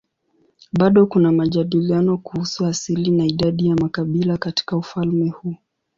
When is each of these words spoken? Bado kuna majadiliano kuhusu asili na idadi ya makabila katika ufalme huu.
Bado 0.71 1.05
kuna 1.05 1.31
majadiliano 1.31 2.17
kuhusu 2.17 2.65
asili 2.65 3.11
na 3.11 3.25
idadi 3.25 3.67
ya 3.67 3.75
makabila 3.75 4.37
katika 4.37 4.77
ufalme 4.77 5.29
huu. 5.29 5.55